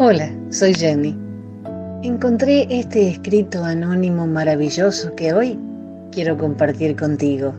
[0.00, 1.12] Hola, soy Jenny.
[2.04, 5.58] Encontré este escrito anónimo maravilloso que hoy
[6.12, 7.52] quiero compartir contigo.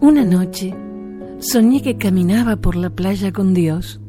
[0.00, 0.72] Una noche
[1.40, 4.00] soñé que caminaba por la playa con Dios.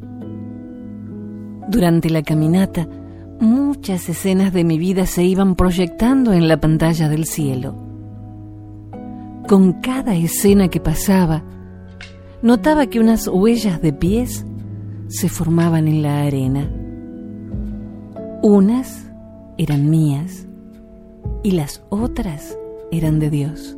[1.68, 2.86] Durante la caminata,
[3.40, 7.74] muchas escenas de mi vida se iban proyectando en la pantalla del cielo.
[9.48, 11.42] Con cada escena que pasaba,
[12.42, 14.44] notaba que unas huellas de pies
[15.08, 16.70] se formaban en la arena.
[18.42, 19.06] Unas
[19.58, 20.46] eran mías
[21.42, 22.56] y las otras
[22.90, 23.76] eran de Dios.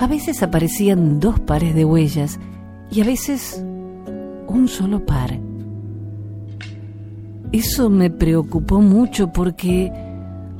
[0.00, 2.38] A veces aparecían dos pares de huellas
[2.90, 3.62] y a veces
[4.46, 5.38] un solo par.
[7.52, 9.92] Eso me preocupó mucho porque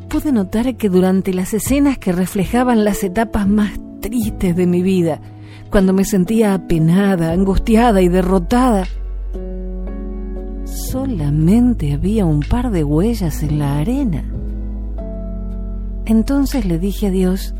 [0.08, 5.20] pude notar que durante las escenas que reflejaban las etapas más tristes de mi vida,
[5.76, 8.86] cuando me sentía apenada, angustiada y derrotada,
[10.64, 14.24] solamente había un par de huellas en la arena.
[16.06, 17.54] Entonces le dije a Dios,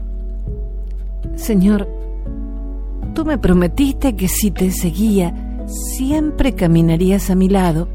[1.34, 1.90] Señor,
[3.12, 5.34] tú me prometiste que si te seguía,
[5.66, 7.86] siempre caminarías a mi lado.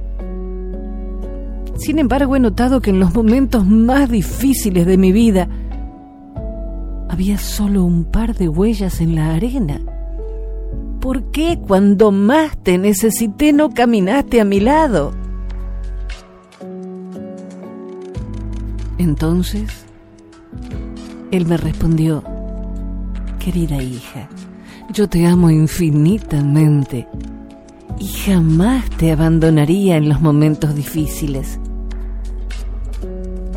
[1.77, 5.49] Sin embargo, he notado que en los momentos más difíciles de mi vida
[7.09, 9.81] había solo un par de huellas en la arena.
[11.01, 15.13] ¿Por qué cuando más te necesité no caminaste a mi lado?
[18.99, 19.83] Entonces,
[21.31, 22.23] él me respondió,
[23.39, 24.29] querida hija,
[24.93, 27.07] yo te amo infinitamente
[27.97, 31.59] y jamás te abandonaría en los momentos difíciles.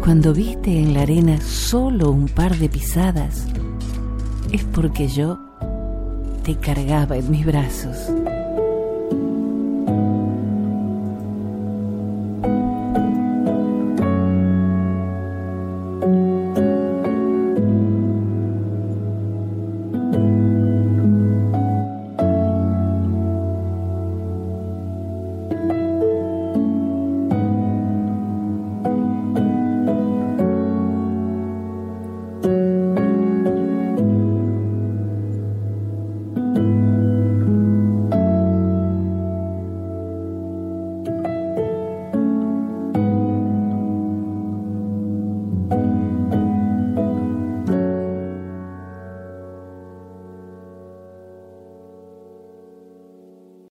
[0.00, 3.46] Cuando viste en la arena solo un par de pisadas,
[4.50, 5.38] es porque yo
[6.44, 8.10] te cargaba en mis brazos.